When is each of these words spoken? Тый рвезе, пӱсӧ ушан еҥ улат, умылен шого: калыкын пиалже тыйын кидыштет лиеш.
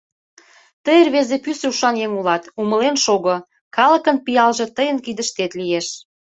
Тый 0.85 0.99
рвезе, 1.07 1.37
пӱсӧ 1.43 1.65
ушан 1.71 1.95
еҥ 2.05 2.11
улат, 2.19 2.43
умылен 2.61 2.95
шого: 3.03 3.35
калыкын 3.75 4.17
пиалже 4.25 4.65
тыйын 4.75 4.97
кидыштет 5.05 5.51
лиеш. 5.59 5.87